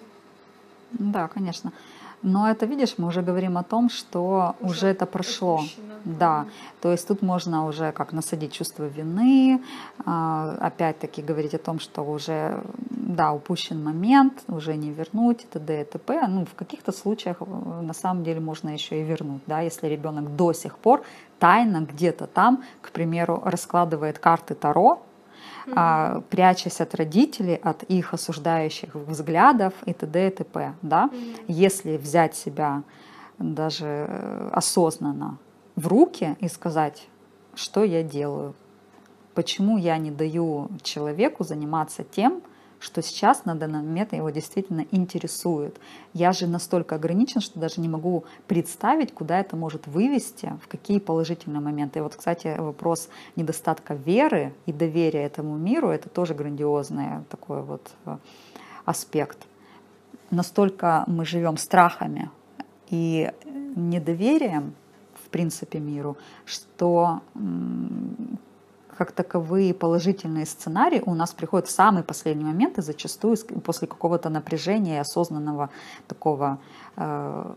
Да, 0.91 1.27
конечно. 1.27 1.71
Но 2.23 2.49
это, 2.49 2.65
видишь, 2.65 2.95
мы 2.97 3.07
уже 3.07 3.21
говорим 3.21 3.57
о 3.57 3.63
том, 3.63 3.89
что 3.89 4.55
уже, 4.59 4.71
уже 4.71 4.87
это 4.87 5.05
прошло. 5.05 5.55
Отпущено. 5.55 5.93
Да, 6.03 6.45
то 6.81 6.91
есть 6.91 7.07
тут 7.07 7.21
можно 7.21 7.67
уже 7.67 7.91
как 7.91 8.13
насадить 8.13 8.53
чувство 8.53 8.85
вины, 8.85 9.61
а, 10.05 10.57
опять-таки 10.59 11.21
говорить 11.21 11.53
о 11.53 11.59
том, 11.59 11.79
что 11.79 12.01
уже, 12.01 12.63
да, 12.89 13.33
упущен 13.33 13.83
момент, 13.83 14.43
уже 14.47 14.75
не 14.75 14.91
вернуть, 14.91 15.43
и 15.43 15.47
т.д. 15.47 15.81
и 15.81 15.83
т.п. 15.85 16.27
Ну, 16.27 16.45
в 16.45 16.55
каких-то 16.55 16.91
случаях 16.91 17.37
э, 17.41 17.81
на 17.81 17.93
самом 17.93 18.23
деле 18.23 18.39
можно 18.39 18.69
еще 18.69 18.99
и 18.99 19.03
вернуть, 19.03 19.41
да, 19.47 19.59
если 19.59 19.87
ребенок 19.87 20.35
до 20.35 20.53
сих 20.53 20.77
пор 20.77 21.03
тайно 21.39 21.81
где-то 21.81 22.25
там, 22.25 22.63
к 22.81 22.91
примеру, 22.91 23.41
раскладывает 23.45 24.17
карты 24.17 24.55
Таро, 24.55 25.01
а, 25.75 26.21
прячась 26.29 26.81
от 26.81 26.95
родителей, 26.95 27.55
от 27.55 27.83
их 27.83 28.13
осуждающих 28.13 28.95
взглядов 28.95 29.73
и 29.85 29.93
т.д. 29.93 30.27
и 30.27 30.31
т.п. 30.31 30.73
Да? 30.81 31.09
Mm-hmm. 31.11 31.45
Если 31.47 31.97
взять 31.97 32.35
себя 32.35 32.83
даже 33.37 33.85
э, 33.85 34.49
осознанно 34.51 35.37
в 35.75 35.87
руки 35.87 36.35
и 36.39 36.47
сказать, 36.47 37.07
что 37.55 37.83
я 37.83 38.03
делаю, 38.03 38.55
почему 39.33 39.77
я 39.77 39.97
не 39.97 40.11
даю 40.11 40.69
человеку 40.81 41.43
заниматься 41.43 42.03
тем, 42.03 42.41
что 42.79 43.01
сейчас 43.01 43.45
на 43.45 43.55
данный 43.55 43.81
момент 43.81 44.13
его 44.13 44.29
действительно 44.29 44.85
интересует. 44.91 45.79
Я 46.13 46.31
же 46.31 46.47
настолько 46.47 46.95
ограничен, 46.95 47.41
что 47.41 47.59
даже 47.59 47.81
не 47.81 47.89
могу 47.89 48.25
представить, 48.47 49.13
куда 49.13 49.39
это 49.39 49.55
может 49.55 49.87
вывести, 49.87 50.53
в 50.63 50.67
какие 50.67 50.99
положительные 50.99 51.61
моменты. 51.61 51.99
И 51.99 52.01
вот, 52.01 52.15
кстати, 52.15 52.55
вопрос 52.57 53.09
недостатка 53.35 53.93
веры 53.93 54.53
и 54.65 54.73
доверия 54.73 55.23
этому 55.23 55.57
миру, 55.57 55.89
это 55.89 56.09
тоже 56.09 56.33
грандиозный 56.33 57.23
такой 57.29 57.61
вот 57.63 57.91
э, 58.05 58.17
аспект. 58.85 59.39
Настолько 60.29 61.03
мы 61.07 61.25
живем 61.25 61.57
страхами 61.57 62.29
и 62.89 63.31
недоверием, 63.75 64.73
в 65.15 65.29
принципе, 65.29 65.79
миру, 65.79 66.17
что 66.45 67.21
как 68.97 69.11
таковые 69.11 69.73
положительные 69.73 70.45
сценарии 70.45 71.01
у 71.05 71.13
нас 71.13 71.33
приходят 71.33 71.67
в 71.67 71.71
самый 71.71 72.03
последний 72.03 72.43
момент 72.43 72.77
и 72.77 72.81
зачастую 72.81 73.37
после 73.63 73.87
какого-то 73.87 74.29
напряжения 74.29 74.95
и 74.95 74.99
осознанного 74.99 75.69
такого 76.07 76.59
э, 76.95 77.53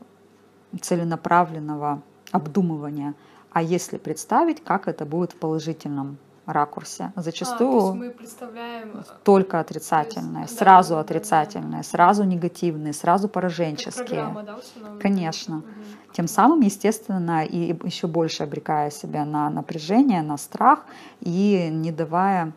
целенаправленного 0.80 2.02
обдумывания. 2.30 3.14
А 3.52 3.62
если 3.62 3.96
представить, 3.96 4.62
как 4.62 4.86
это 4.86 5.04
будет 5.04 5.32
в 5.32 5.36
положительном 5.36 6.18
ракурсе. 6.46 7.12
Зачастую 7.16 7.90
а, 7.90 7.94
мы 7.94 8.10
представляем 8.10 9.04
только 9.24 9.60
отрицательные, 9.60 10.42
есть, 10.42 10.58
сразу 10.58 10.94
да, 10.94 11.00
отрицательные, 11.00 11.82
да, 11.82 11.88
сразу 11.88 12.24
негативные, 12.24 12.92
сразу 12.92 13.28
пораженческие. 13.28 14.36
да, 14.44 14.58
Конечно. 15.00 15.58
Угу. 15.58 15.66
Тем 16.12 16.28
самым, 16.28 16.60
естественно, 16.60 17.44
и 17.44 17.76
еще 17.84 18.06
больше 18.06 18.42
обрекая 18.42 18.90
себя 18.90 19.24
на 19.24 19.48
напряжение, 19.50 20.22
на 20.22 20.36
страх 20.36 20.84
и 21.20 21.68
не 21.70 21.92
давая 21.92 22.52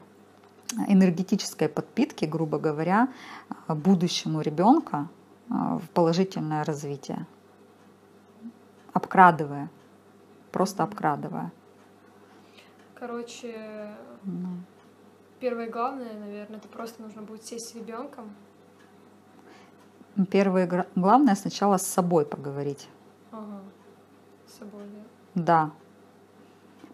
энергетической 0.87 1.69
подпитки, 1.69 2.25
грубо 2.25 2.57
говоря, 2.57 3.09
будущему 3.67 4.41
ребенка 4.41 5.07
а, 5.49 5.77
в 5.77 5.89
положительное 5.89 6.63
развитие, 6.63 7.27
обкрадывая, 8.93 9.69
просто 10.51 10.83
обкрадывая. 10.83 11.51
Короче, 13.05 13.53
ну. 14.23 14.47
первое 15.41 15.69
главное, 15.69 16.17
наверное, 16.17 16.57
это 16.57 16.69
просто 16.69 17.01
нужно 17.01 17.21
будет 17.21 17.43
сесть 17.43 17.71
с 17.71 17.75
ребенком. 17.75 18.33
Первое 20.31 20.87
главное 20.95 21.35
сначала 21.35 21.75
с 21.75 21.85
собой 21.85 22.25
поговорить. 22.25 22.87
Ага. 23.33 23.59
С 24.47 24.57
собой, 24.59 24.83
да. 25.35 25.43
Да. 25.43 25.71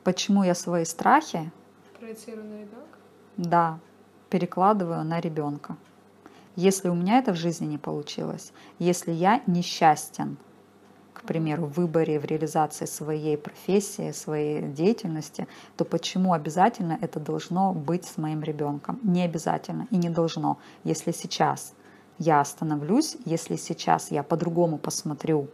Почему 0.03 0.43
я 0.43 0.55
свои 0.55 0.83
страхи 0.83 1.51
проецирую 1.99 2.47
на 2.47 2.55
ребенка? 2.55 2.97
Да, 3.37 3.79
перекладываю 4.31 5.05
на 5.05 5.19
ребенка. 5.19 5.77
Если 6.55 6.89
у 6.89 6.95
меня 6.95 7.19
это 7.19 7.33
в 7.33 7.35
жизни 7.35 7.67
не 7.67 7.77
получилось, 7.77 8.51
если 8.79 9.11
я 9.11 9.43
несчастен, 9.45 10.37
к 11.19 11.23
примеру, 11.23 11.65
в 11.65 11.73
выборе, 11.73 12.17
в 12.19 12.25
реализации 12.25 12.85
своей 12.85 13.37
профессии, 13.37 14.11
своей 14.11 14.61
деятельности, 14.61 15.47
то 15.75 15.83
почему 15.83 16.31
обязательно 16.31 16.97
это 17.01 17.19
должно 17.19 17.73
быть 17.73 18.05
с 18.05 18.17
моим 18.17 18.41
ребенком? 18.41 18.99
Не 19.03 19.23
обязательно 19.23 19.87
и 19.91 19.97
не 19.97 20.09
должно. 20.09 20.57
Если 20.85 21.11
сейчас 21.11 21.73
я 22.19 22.39
остановлюсь, 22.39 23.17
если 23.25 23.57
сейчас 23.57 24.11
я 24.11 24.23
по-другому 24.23 24.77
посмотрю 24.77 25.47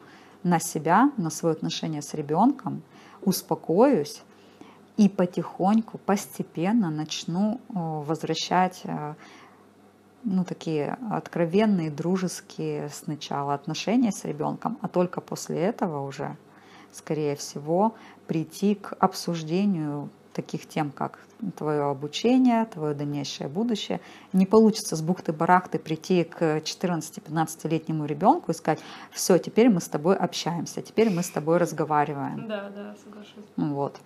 на 0.43 0.59
себя, 0.59 1.11
на 1.17 1.31
свое 1.31 1.53
отношение 1.53 2.03
с 2.03 2.13
ребенком, 2.13 2.83
успокоюсь 3.23 4.21
и 4.97 5.09
потихоньку, 5.09 5.97
постепенно 5.97 6.91
начну 6.91 7.55
э, 7.55 7.73
возвращать 7.73 8.81
э, 8.83 9.15
ну, 10.25 10.43
такие 10.43 10.97
откровенные, 11.11 11.91
дружеские 11.91 12.89
сначала 12.89 13.53
отношения 13.53 14.11
с 14.11 14.25
ребенком, 14.25 14.77
а 14.81 14.87
только 14.87 15.21
после 15.21 15.59
этого 15.59 16.05
уже, 16.05 16.35
скорее 16.91 17.35
всего, 17.35 17.93
прийти 18.27 18.75
к 18.75 18.93
обсуждению 18.99 20.09
таких 20.33 20.67
тем, 20.67 20.91
как 20.91 21.19
твое 21.55 21.83
обучение, 21.83 22.65
твое 22.65 22.93
дальнейшее 22.93 23.47
будущее. 23.47 24.01
Не 24.33 24.45
получится 24.45 24.95
с 24.95 25.01
бухты-барахты 25.01 25.79
прийти 25.79 26.23
к 26.23 26.57
14-15-летнему 26.57 28.05
ребенку 28.05 28.51
и 28.51 28.55
сказать, 28.55 28.79
все, 29.11 29.37
теперь 29.37 29.69
мы 29.69 29.79
с 29.79 29.87
тобой 29.87 30.15
общаемся, 30.15 30.81
теперь 30.81 31.09
мы 31.09 31.23
с 31.23 31.29
тобой 31.29 31.57
разговариваем. 31.57 32.47
Да, 32.47 32.69
да, 32.69 32.95
соглашусь. 33.03 33.45
Вот. 33.55 33.99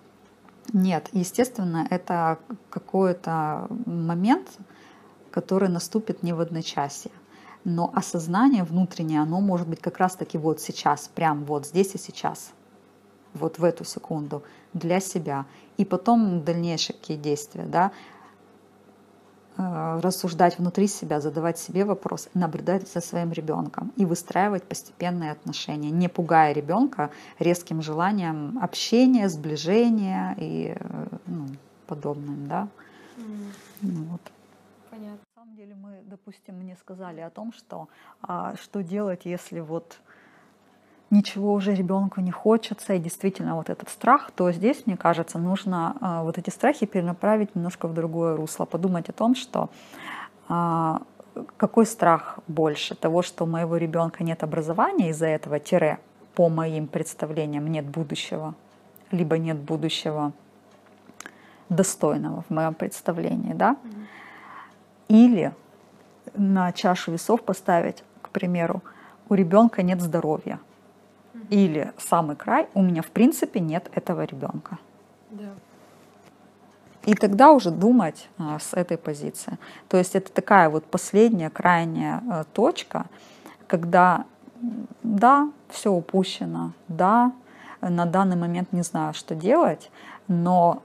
Нет, 0.73 1.09
естественно, 1.13 1.87
это 1.89 2.37
какой-то 2.69 3.67
момент, 3.85 4.49
который 5.31 5.69
наступит 5.69 6.23
не 6.23 6.33
в 6.33 6.39
одночасье. 6.39 7.11
Но 7.63 7.91
осознание 7.93 8.63
внутреннее, 8.63 9.21
оно 9.21 9.41
может 9.41 9.67
быть 9.67 9.81
как 9.81 9.97
раз-таки 9.97 10.37
вот 10.37 10.61
сейчас, 10.61 11.09
прям 11.13 11.43
вот 11.43 11.65
здесь 11.65 11.93
и 11.95 11.97
сейчас, 11.97 12.51
вот 13.33 13.59
в 13.59 13.63
эту 13.63 13.83
секунду 13.83 14.43
для 14.73 14.99
себя. 14.99 15.45
И 15.77 15.85
потом 15.85 16.43
дальнейшие 16.43 16.95
какие 16.95 17.17
действия, 17.17 17.65
да, 17.65 17.91
э, 19.57 19.99
рассуждать 20.01 20.57
внутри 20.57 20.87
себя, 20.87 21.19
задавать 21.19 21.59
себе 21.59 21.83
вопрос, 21.83 22.29
наблюдать 22.33 22.87
за 22.87 23.01
своим 23.01 23.31
ребенком 23.33 23.91
и 23.97 24.05
выстраивать 24.05 24.63
постепенные 24.63 25.31
отношения, 25.31 25.91
не 25.91 26.07
пугая 26.07 26.53
ребенка 26.53 27.11
резким 27.39 27.81
желанием 27.81 28.57
общения, 28.61 29.27
сближения 29.27 30.35
и 30.39 30.75
э, 30.79 31.07
ну, 31.27 31.47
подобным, 31.87 32.47
да. 32.47 32.67
Mm. 33.17 34.07
Вот 34.11 34.21
деле 35.59 35.75
мы, 35.75 36.01
допустим, 36.05 36.55
мне 36.55 36.77
сказали 36.77 37.19
о 37.19 37.29
том, 37.29 37.51
что 37.51 37.89
а, 38.21 38.55
что 38.55 38.81
делать, 38.81 39.25
если 39.25 39.59
вот 39.59 39.99
ничего 41.09 41.53
уже 41.53 41.75
ребенку 41.75 42.21
не 42.21 42.31
хочется, 42.31 42.93
и 42.93 42.99
действительно 42.99 43.55
вот 43.55 43.69
этот 43.69 43.89
страх, 43.89 44.31
то 44.31 44.51
здесь, 44.51 44.85
мне 44.85 44.95
кажется, 44.95 45.37
нужно 45.37 45.97
а, 45.99 46.23
вот 46.23 46.37
эти 46.37 46.49
страхи 46.49 46.85
перенаправить 46.85 47.55
немножко 47.55 47.87
в 47.87 47.93
другое 47.93 48.35
русло, 48.35 48.65
подумать 48.65 49.09
о 49.09 49.13
том, 49.13 49.35
что 49.35 49.69
а, 50.47 51.01
какой 51.57 51.85
страх 51.85 52.39
больше 52.47 52.95
того, 52.95 53.21
что 53.21 53.43
у 53.43 53.47
моего 53.47 53.77
ребенка 53.77 54.23
нет 54.23 54.43
образования 54.43 55.09
из-за 55.09 55.27
этого 55.27 55.59
тире 55.59 55.99
по 56.35 56.47
моим 56.49 56.87
представлениям 56.87 57.67
нет 57.67 57.85
будущего, 57.85 58.55
либо 59.11 59.37
нет 59.37 59.57
будущего 59.57 60.31
достойного 61.69 62.43
в 62.43 62.49
моем 62.49 62.73
представлении, 62.73 63.53
да? 63.53 63.75
Mm-hmm. 63.83 64.05
Или 65.09 65.53
на 66.33 66.71
чашу 66.71 67.11
весов 67.11 67.41
поставить, 67.41 68.03
к 68.21 68.29
примеру, 68.29 68.81
у 69.27 69.33
ребенка 69.33 69.83
нет 69.83 70.01
здоровья. 70.01 70.59
Или 71.49 71.91
самый 71.97 72.35
край, 72.35 72.67
у 72.73 72.81
меня 72.81 73.01
в 73.01 73.09
принципе 73.09 73.59
нет 73.59 73.89
этого 73.93 74.23
ребенка. 74.23 74.77
Да. 75.31 75.53
И 77.05 77.15
тогда 77.15 77.51
уже 77.51 77.71
думать 77.71 78.29
а, 78.37 78.59
с 78.59 78.73
этой 78.73 78.97
позиции. 78.97 79.57
То 79.87 79.97
есть 79.97 80.15
это 80.15 80.31
такая 80.31 80.69
вот 80.69 80.85
последняя, 80.85 81.49
крайняя 81.49 82.21
а, 82.29 82.43
точка, 82.43 83.05
когда 83.67 84.25
да, 85.01 85.49
все 85.69 85.91
упущено, 85.91 86.73
да, 86.87 87.31
на 87.81 88.05
данный 88.05 88.35
момент 88.35 88.73
не 88.73 88.83
знаю, 88.83 89.13
что 89.13 89.35
делать, 89.35 89.89
но 90.27 90.83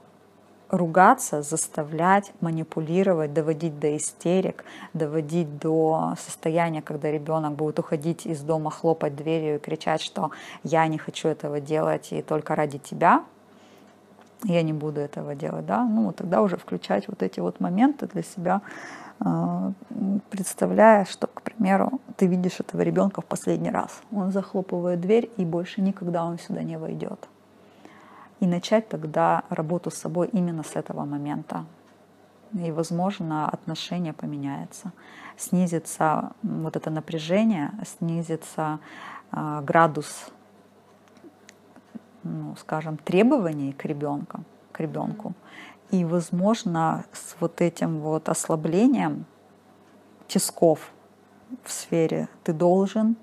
ругаться, 0.77 1.41
заставлять, 1.41 2.31
манипулировать, 2.41 3.33
доводить 3.33 3.79
до 3.79 3.95
истерик, 3.97 4.65
доводить 4.93 5.57
до 5.59 6.15
состояния, 6.19 6.81
когда 6.81 7.11
ребенок 7.11 7.53
будет 7.53 7.79
уходить 7.79 8.25
из 8.25 8.41
дома, 8.41 8.71
хлопать 8.71 9.15
дверью 9.15 9.55
и 9.55 9.59
кричать, 9.59 10.01
что 10.01 10.31
я 10.63 10.87
не 10.87 10.97
хочу 10.97 11.27
этого 11.27 11.59
делать 11.59 12.11
и 12.11 12.21
только 12.21 12.55
ради 12.55 12.77
тебя, 12.77 13.23
я 14.43 14.61
не 14.61 14.73
буду 14.73 15.01
этого 15.01 15.35
делать, 15.35 15.65
да, 15.65 15.83
ну 15.85 16.11
тогда 16.11 16.41
уже 16.41 16.57
включать 16.57 17.07
вот 17.07 17.23
эти 17.23 17.39
вот 17.39 17.59
моменты 17.59 18.07
для 18.07 18.21
себя, 18.21 18.61
а, 19.19 19.71
представляя, 20.29 21.05
что, 21.05 21.27
к 21.27 21.41
примеру, 21.41 22.01
ты 22.17 22.27
видишь 22.27 22.59
этого 22.59 22.81
ребенка 22.81 23.21
в 23.21 23.25
последний 23.25 23.71
раз. 23.71 24.01
Он 24.11 24.31
захлопывает 24.31 24.99
дверь, 24.99 25.31
и 25.37 25.45
больше 25.45 25.81
никогда 25.81 26.25
он 26.25 26.37
сюда 26.37 26.63
не 26.63 26.77
войдет. 26.77 27.27
И 28.39 28.47
начать 28.47 28.89
тогда 28.89 29.43
работу 29.49 29.91
с 29.91 29.95
собой 29.95 30.29
именно 30.33 30.63
с 30.63 30.75
этого 30.75 31.05
момента. 31.05 31.65
И, 32.53 32.71
возможно, 32.71 33.49
отношение 33.49 34.13
поменяется. 34.13 34.91
Снизится 35.37 36.31
вот 36.43 36.75
это 36.75 36.89
напряжение, 36.89 37.71
снизится 37.85 38.79
э, 39.31 39.61
градус, 39.61 40.29
ну, 42.23 42.55
скажем, 42.57 42.97
требований 42.97 43.73
к 43.73 43.85
ребенку, 43.85 44.43
к 44.71 44.79
ребенку. 44.79 45.33
И, 45.91 46.05
возможно, 46.05 47.05
с 47.11 47.35
вот 47.39 47.61
этим 47.61 47.99
вот 47.99 48.29
ослаблением 48.29 49.25
тисков 50.27 50.91
в 51.63 51.71
сфере 51.71 52.27
«ты 52.43 52.53
должен», 52.53 53.15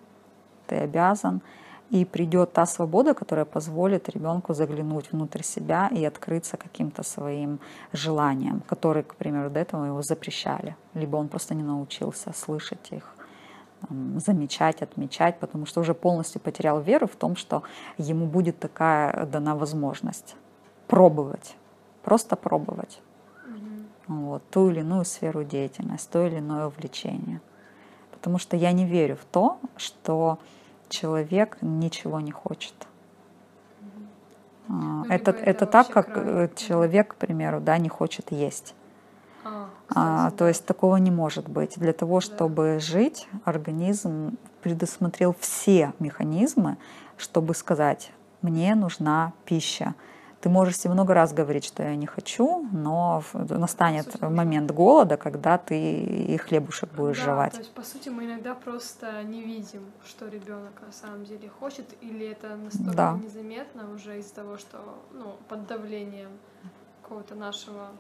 «ты 0.66 0.76
обязан», 0.76 1.42
и 1.92 2.04
придет 2.04 2.52
та 2.52 2.66
свобода, 2.66 3.14
которая 3.14 3.44
позволит 3.44 4.08
ребенку 4.08 4.54
заглянуть 4.54 5.12
внутрь 5.12 5.42
себя 5.42 5.88
и 5.88 6.04
открыться 6.06 6.56
каким-то 6.56 7.02
своим 7.02 7.58
желаниям, 7.92 8.62
которые, 8.66 9.02
к 9.02 9.14
примеру, 9.14 9.50
до 9.50 9.61
этого 9.61 9.84
его 9.84 10.02
запрещали. 10.02 10.75
Либо 10.94 11.16
он 11.16 11.28
просто 11.28 11.54
не 11.54 11.62
научился 11.62 12.32
слышать 12.32 12.92
их, 12.92 13.14
замечать, 14.16 14.82
отмечать, 14.82 15.38
потому 15.38 15.66
что 15.66 15.80
уже 15.80 15.92
полностью 15.92 16.40
потерял 16.40 16.80
веру 16.80 17.06
в 17.06 17.16
том, 17.16 17.37
что 17.37 17.62
ему 17.99 18.26
будет 18.26 18.58
такая 18.58 19.26
дана 19.26 19.54
возможность 19.54 20.37
пробовать 20.87 21.56
просто 22.02 22.37
пробовать 22.37 23.00
вот, 24.06 24.42
ту 24.50 24.70
или 24.70 24.80
иную 24.80 25.04
сферу 25.04 25.44
деятельности, 25.44 26.11
то 26.12 26.26
или 26.26 26.38
иное 26.38 26.66
увлечение. 26.66 27.40
Потому 28.11 28.38
что 28.38 28.56
я 28.56 28.72
не 28.72 28.87
верю 28.87 29.16
в 29.16 29.25
то, 29.25 29.58
что 29.76 30.38
человек 30.92 31.58
ничего 31.61 32.20
не 32.20 32.30
хочет. 32.30 32.75
Mm-hmm. 34.68 35.06
Это, 35.08 35.30
это, 35.32 35.42
это 35.44 35.66
так, 35.66 35.88
как 35.88 36.12
край. 36.12 36.44
Э, 36.44 36.49
человек, 36.54 37.14
к 37.14 37.14
примеру, 37.16 37.61
да, 37.61 37.78
не 37.78 37.88
хочет 37.88 38.30
есть. 38.30 38.75
А, 39.44 39.68
а, 39.94 40.30
то 40.30 40.46
есть 40.46 40.64
такого 40.66 40.96
не 40.96 41.11
может 41.11 41.49
быть. 41.49 41.78
Для 41.78 41.92
того, 41.92 42.20
чтобы 42.20 42.75
да. 42.75 42.78
жить, 42.78 43.28
организм 43.44 44.38
предусмотрел 44.62 45.34
все 45.40 45.92
механизмы, 45.99 46.76
чтобы 47.16 47.54
сказать, 47.54 48.12
мне 48.42 48.75
нужна 48.75 49.32
пища. 49.44 49.94
Ты 50.42 50.49
можешь 50.49 50.76
себе 50.76 50.92
много 50.92 51.14
раз 51.14 51.32
говорить, 51.32 51.64
что 51.64 51.84
я 51.84 51.94
не 51.94 52.06
хочу, 52.06 52.68
но 52.72 53.22
настанет 53.32 54.20
момент 54.20 54.72
голода, 54.72 55.16
когда 55.16 55.56
ты 55.56 55.78
и 55.78 56.37
хлебушек 56.37 56.90
будешь 56.92 57.18
да, 57.18 57.25
жевать. 57.25 57.52
То 57.52 57.58
есть, 57.58 57.72
по 57.72 57.82
сути, 57.82 58.08
мы 58.08 58.25
иногда 58.25 58.54
просто 58.56 59.22
не 59.22 59.40
видим, 59.40 59.84
что 60.04 60.26
ребенок 60.26 60.72
на 60.84 60.92
самом 60.92 61.25
деле 61.25 61.49
хочет, 61.49 61.87
или 62.00 62.26
это 62.26 62.56
настолько 62.56 62.96
да. 62.96 63.18
незаметно 63.22 63.92
уже 63.94 64.18
из-за 64.18 64.34
того, 64.34 64.58
что 64.58 64.78
ну, 65.12 65.37
под 65.49 65.68
давлением 65.68 66.30
какого-то 67.02 67.36
нашего 67.36 67.90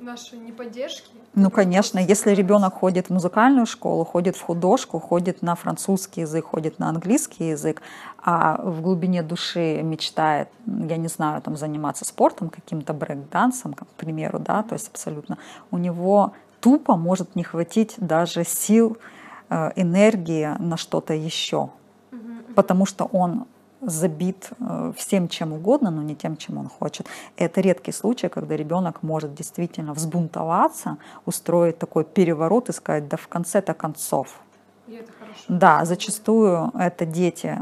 нашей 0.00 0.38
неподдержки. 0.38 1.12
Ну, 1.34 1.50
конечно, 1.50 1.98
если 1.98 2.32
ребенок 2.32 2.74
ходит 2.74 3.06
в 3.06 3.10
музыкальную 3.10 3.66
школу, 3.66 4.04
ходит 4.04 4.36
в 4.36 4.42
художку, 4.42 4.98
ходит 4.98 5.42
на 5.42 5.54
французский 5.54 6.22
язык, 6.22 6.46
ходит 6.46 6.78
на 6.78 6.88
английский 6.88 7.50
язык, 7.50 7.82
а 8.22 8.60
в 8.62 8.80
глубине 8.80 9.22
души 9.22 9.82
мечтает, 9.82 10.48
я 10.66 10.96
не 10.96 11.08
знаю, 11.08 11.40
там 11.42 11.56
заниматься 11.56 12.04
спортом, 12.04 12.50
каким-то 12.50 12.92
брейк-дансом, 12.92 13.74
к 13.74 13.86
примеру, 13.96 14.38
да, 14.40 14.62
то 14.62 14.74
есть 14.74 14.88
абсолютно, 14.88 15.38
у 15.70 15.78
него 15.78 16.32
тупо 16.60 16.96
может 16.96 17.36
не 17.36 17.44
хватить 17.44 17.94
даже 17.98 18.44
сил, 18.44 18.96
э, 19.48 19.70
энергии 19.76 20.56
на 20.58 20.76
что-то 20.76 21.14
еще, 21.14 21.70
потому 22.56 22.86
что 22.86 23.04
он 23.04 23.46
забит 23.80 24.50
э, 24.58 24.92
всем 24.96 25.28
чем 25.28 25.52
угодно, 25.52 25.90
но 25.90 26.02
не 26.02 26.14
тем, 26.14 26.36
чем 26.36 26.58
он 26.58 26.68
хочет. 26.68 27.06
Это 27.36 27.60
редкий 27.60 27.92
случай, 27.92 28.28
когда 28.28 28.56
ребенок 28.56 29.02
может 29.02 29.34
действительно 29.34 29.94
взбунтоваться, 29.94 30.98
устроить 31.26 31.78
такой 31.78 32.04
переворот 32.04 32.68
и 32.68 32.72
сказать, 32.72 33.08
да 33.08 33.16
в 33.16 33.28
конце-то 33.28 33.74
концов, 33.74 34.40
да, 35.48 35.84
зачастую 35.84 36.70
это 36.78 37.06
дети 37.06 37.58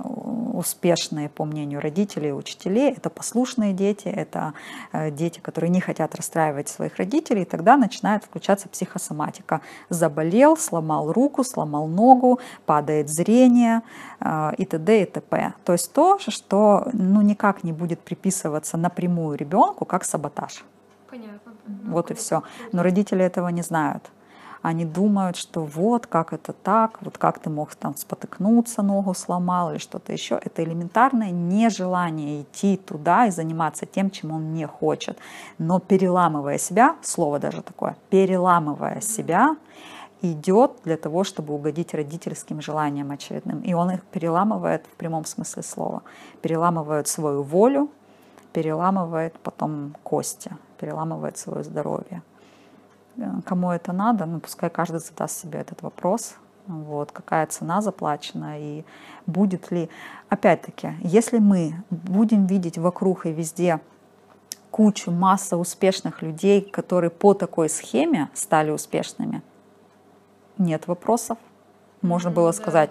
успешные, 0.59 1.29
по 1.29 1.45
мнению 1.45 1.81
родителей 1.81 2.31
и 2.31 2.33
учителей. 2.33 2.93
Это 2.93 3.11
послушные 3.11 3.73
дети, 3.73 4.09
это 4.09 4.55
э, 4.93 5.11
дети, 5.11 5.39
которые 5.39 5.71
не 5.71 5.81
хотят 5.81 6.15
расстраивать 6.15 6.69
своих 6.69 6.97
родителей. 6.97 7.43
И 7.43 7.45
тогда 7.45 7.77
начинает 7.77 8.25
включаться 8.25 8.69
психосоматика. 8.69 9.61
Заболел, 9.89 10.57
сломал 10.57 11.13
руку, 11.13 11.45
сломал 11.45 11.87
ногу, 11.87 12.41
падает 12.67 13.09
зрение 13.09 13.83
э, 14.21 14.53
и 14.59 14.65
т.д. 14.65 15.03
и 15.03 15.05
т.п. 15.07 15.55
То 15.65 15.73
есть 15.73 15.93
то, 15.93 16.19
что 16.19 16.89
ну, 16.93 17.23
никак 17.23 17.63
не 17.63 17.73
будет 17.73 18.01
приписываться 18.01 18.77
напрямую 18.77 19.39
ребенку 19.39 19.85
как 19.85 20.05
саботаж. 20.05 20.65
Понятно. 21.09 21.53
Вот 21.85 22.11
и 22.11 22.15
все. 22.15 22.43
Но 22.73 22.83
родители 22.83 23.25
этого 23.25 23.49
не 23.49 23.63
знают 23.63 24.11
они 24.63 24.85
думают, 24.85 25.37
что 25.37 25.65
вот 25.65 26.07
как 26.07 26.33
это 26.33 26.53
так, 26.53 26.99
вот 27.03 27.19
как 27.19 27.39
ты 27.39 27.51
мог 27.51 27.75
там 27.75 27.95
спотыкнуться, 27.97 28.83
ногу 28.83 29.15
сломал 29.15 29.71
или 29.71 29.79
что-то 29.79 30.13
еще. 30.13 30.41
Это 30.43 30.63
элементарное 30.65 31.31
нежелание 31.31 32.43
идти 32.43 32.77
туда 32.77 33.27
и 33.27 33.31
заниматься 33.31 33.87
тем, 33.87 34.11
чем 34.11 34.33
он 34.33 34.53
не 34.53 34.67
хочет. 34.67 35.19
Но 35.59 35.79
переламывая 35.79 36.59
себя, 36.59 36.97
слово 37.03 37.39
даже 37.39 37.63
такое, 37.63 37.97
переламывая 38.11 39.01
себя, 39.01 39.57
идет 40.23 40.73
для 40.85 40.97
того, 40.97 41.23
чтобы 41.23 41.55
угодить 41.55 41.95
родительским 41.95 42.61
желаниям 42.61 43.11
очередным. 43.13 43.61
И 43.61 43.73
он 43.73 43.91
их 43.91 44.03
переламывает 44.05 44.85
в 44.87 44.97
прямом 44.97 45.25
смысле 45.25 45.63
слова. 45.63 46.03
Переламывает 46.43 47.07
свою 47.07 47.43
волю, 47.43 47.89
переламывает 48.53 49.39
потом 49.39 49.95
кости, 50.03 50.51
переламывает 50.81 51.39
свое 51.39 51.63
здоровье. 51.63 52.23
Э, 53.19 53.41
кому 53.45 53.71
это 53.71 53.93
надо, 53.93 54.27
ну, 54.27 54.41
пускай 54.41 54.71
каждый 54.71 55.01
задаст 55.01 55.41
себе 55.41 55.59
этот 55.61 55.83
вопрос, 55.83 56.37
вот, 56.67 57.13
какая 57.13 57.47
цена 57.47 57.81
заплачена 57.81 58.59
и 58.59 58.85
будет 59.27 59.71
ли... 59.71 59.89
Опять-таки, 60.29 60.93
если 61.01 61.39
мы 61.39 61.83
будем 61.91 62.47
видеть 62.47 62.77
вокруг 62.77 63.27
и 63.27 63.33
везде 63.33 63.81
кучу, 64.71 65.11
масса 65.11 65.57
успешных 65.57 66.23
людей, 66.23 66.61
которые 66.61 67.11
по 67.11 67.33
такой 67.33 67.71
схеме 67.71 68.29
стали 68.35 68.71
успешными, 68.71 69.43
нет 70.59 70.87
вопросов. 70.87 71.39
Можно 72.03 72.29
mm-hmm, 72.29 72.35
было 72.35 72.53
сказать, 72.53 72.91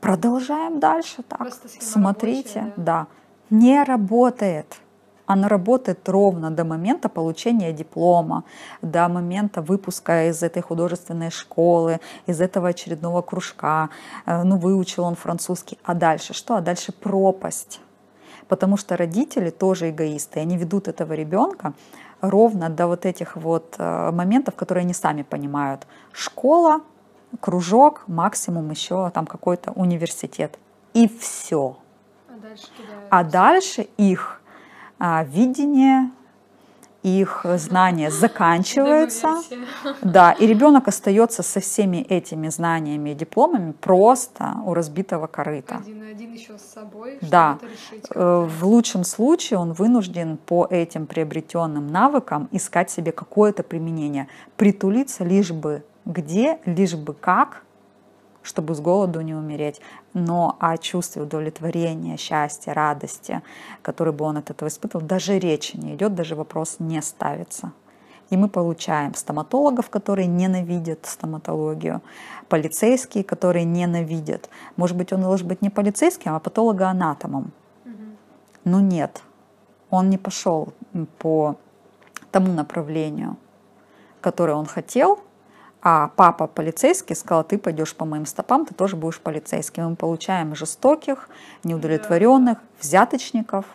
продолжаем 0.00 0.78
дальше 0.78 1.22
так, 1.24 1.52
смотрите, 1.80 2.60
рабочая, 2.60 2.74
да. 2.76 2.82
да, 2.84 3.06
не 3.50 3.82
работает 3.82 4.80
она 5.26 5.48
работает 5.48 6.08
ровно 6.08 6.50
до 6.50 6.64
момента 6.64 7.08
получения 7.08 7.72
диплома, 7.72 8.44
до 8.82 9.08
момента 9.08 9.62
выпуска 9.62 10.28
из 10.28 10.42
этой 10.42 10.62
художественной 10.62 11.30
школы, 11.30 12.00
из 12.26 12.40
этого 12.40 12.68
очередного 12.68 13.22
кружка. 13.22 13.88
Э, 14.26 14.42
ну, 14.42 14.58
выучил 14.58 15.04
он 15.04 15.14
французский. 15.14 15.78
А 15.84 15.94
дальше 15.94 16.34
что? 16.34 16.56
А 16.56 16.60
дальше 16.60 16.92
пропасть. 16.92 17.80
Потому 18.48 18.76
что 18.76 18.96
родители 18.96 19.50
тоже 19.50 19.90
эгоисты. 19.90 20.40
Они 20.40 20.56
ведут 20.58 20.88
этого 20.88 21.14
ребенка 21.14 21.72
ровно 22.20 22.68
до 22.68 22.86
вот 22.86 23.06
этих 23.06 23.36
вот 23.36 23.76
э, 23.78 24.10
моментов, 24.10 24.54
которые 24.54 24.82
они 24.82 24.94
сами 24.94 25.22
понимают. 25.22 25.86
Школа, 26.12 26.80
кружок, 27.40 28.04
максимум 28.06 28.70
еще 28.70 29.10
там 29.10 29.26
какой-то 29.26 29.72
университет. 29.72 30.58
И 30.92 31.08
все. 31.08 31.76
А 32.28 32.38
дальше, 32.38 32.68
а 33.10 33.24
дальше 33.24 33.88
их 33.96 34.40
видение, 34.98 36.10
их 37.04 37.44
знания 37.56 38.10
заканчивается, 38.10 39.42
да, 40.00 40.32
и 40.32 40.46
ребенок 40.46 40.88
остается 40.88 41.42
со 41.42 41.60
всеми 41.60 41.98
этими 41.98 42.48
знаниями 42.48 43.10
и 43.10 43.14
дипломами 43.14 43.72
просто 43.72 44.54
у 44.64 44.72
разбитого 44.72 45.26
корыта. 45.26 45.76
Один 45.76 45.98
на 45.98 46.08
один 46.08 46.32
еще 46.32 46.56
с 46.58 46.62
собой. 46.62 47.18
Да, 47.20 47.58
решить 47.62 48.06
э, 48.14 48.48
в 48.48 48.66
лучшем 48.66 49.04
случае 49.04 49.58
он 49.58 49.74
вынужден 49.74 50.38
по 50.38 50.66
этим 50.70 51.06
приобретенным 51.06 51.88
навыкам 51.88 52.48
искать 52.52 52.90
себе 52.90 53.12
какое-то 53.12 53.62
применение, 53.62 54.28
притулиться 54.56 55.24
лишь 55.24 55.52
бы 55.52 55.84
где, 56.06 56.58
лишь 56.64 56.94
бы 56.94 57.12
как, 57.12 57.64
чтобы 58.42 58.74
с 58.74 58.80
голоду 58.80 59.20
не 59.20 59.34
умереть, 59.34 59.80
но 60.14 60.56
о 60.60 60.78
чувстве 60.78 61.22
удовлетворения, 61.22 62.16
счастья, 62.16 62.72
радости, 62.72 63.42
который 63.82 64.12
бы 64.12 64.24
он 64.24 64.38
от 64.38 64.50
этого 64.50 64.68
испытывал, 64.68 65.04
даже 65.04 65.38
речи 65.38 65.76
не 65.76 65.94
идет, 65.96 66.14
даже 66.14 66.36
вопрос 66.36 66.76
не 66.78 67.02
ставится. 67.02 67.72
И 68.30 68.36
мы 68.36 68.48
получаем 68.48 69.14
стоматологов, 69.14 69.90
которые 69.90 70.26
ненавидят 70.26 71.04
стоматологию, 71.04 72.00
полицейские, 72.48 73.22
которые 73.22 73.64
ненавидят. 73.64 74.48
Может 74.76 74.96
быть, 74.96 75.12
он 75.12 75.22
должен 75.22 75.46
быть 75.48 75.60
не 75.62 75.68
полицейским, 75.68 76.34
а 76.34 76.40
патологоанатомом. 76.40 77.52
Угу. 77.84 77.92
Но 78.64 78.80
нет, 78.80 79.22
он 79.90 80.10
не 80.10 80.18
пошел 80.18 80.72
по 81.18 81.56
тому 82.30 82.52
направлению, 82.52 83.36
которое 84.20 84.54
он 84.54 84.66
хотел, 84.66 85.20
а 85.86 86.08
папа 86.16 86.46
полицейский 86.46 87.14
сказал, 87.14 87.44
ты 87.44 87.58
пойдешь 87.58 87.94
по 87.94 88.06
моим 88.06 88.24
стопам, 88.24 88.64
ты 88.64 88.74
тоже 88.74 88.96
будешь 88.96 89.20
полицейским. 89.20 89.90
Мы 89.90 89.96
получаем 89.96 90.56
жестоких, 90.56 91.28
неудовлетворенных, 91.62 92.58
взяточников, 92.80 93.66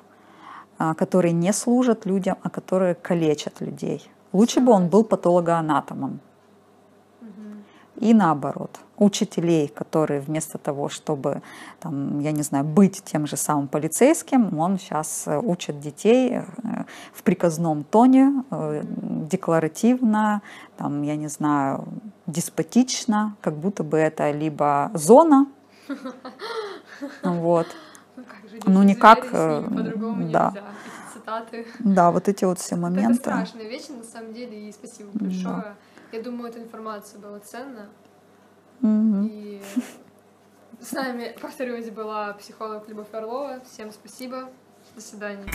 а, 0.79 0.95
которые 0.95 1.33
не 1.33 1.53
служат 1.53 2.07
людям, 2.07 2.37
а 2.41 2.49
которые 2.49 2.95
калечат 2.95 3.61
людей. 3.61 4.09
Лучше 4.33 4.59
бы 4.59 4.71
он 4.71 4.87
был 4.87 5.03
патологоанатомом. 5.03 6.19
И 7.99 8.13
наоборот, 8.13 8.79
учителей, 8.97 9.67
которые 9.67 10.21
вместо 10.21 10.57
того, 10.57 10.87
чтобы, 10.87 11.41
там, 11.79 12.19
я 12.19 12.31
не 12.31 12.43
знаю, 12.43 12.63
быть 12.63 13.03
тем 13.03 13.27
же 13.27 13.35
самым 13.35 13.67
полицейским, 13.67 14.57
он 14.57 14.79
сейчас 14.79 15.23
э, 15.27 15.37
учит 15.37 15.79
детей 15.79 16.37
э, 16.37 16.43
в 17.13 17.23
приказном 17.23 17.83
тоне, 17.83 18.43
э, 18.51 18.83
декларативно, 19.31 20.41
там, 20.77 21.01
я 21.03 21.17
не 21.17 21.27
знаю, 21.27 21.87
деспотично, 22.25 23.35
как 23.41 23.55
будто 23.55 23.83
бы 23.83 23.97
это 23.97 24.31
либо 24.31 24.91
зона, 24.93 25.47
вот, 27.23 27.67
ну 28.65 28.83
никак, 28.83 29.27
да. 29.31 30.53
Да, 31.79 32.11
вот 32.11 32.27
эти 32.27 32.43
вот 32.43 32.59
все 32.59 32.75
моменты. 32.75 33.29
Это 33.29 33.43
страшные 33.43 33.69
вещи, 33.69 33.91
на 33.91 34.03
самом 34.03 34.33
деле, 34.33 34.67
и 34.67 34.71
спасибо 34.71 35.09
большое. 35.13 35.43
Да. 35.43 35.75
Я 36.11 36.21
думаю, 36.21 36.49
эта 36.49 36.59
информация 36.59 37.19
была 37.19 37.39
ценна. 37.39 37.89
Mm-hmm. 38.81 39.27
И 39.29 39.61
с 40.81 40.91
нами, 40.93 41.35
повторюсь, 41.39 41.89
была 41.89 42.33
психолог 42.33 42.87
Любовь 42.87 43.13
Орлова. 43.13 43.61
Всем 43.61 43.91
спасибо. 43.91 44.49
До 44.95 45.01
свидания. 45.01 45.45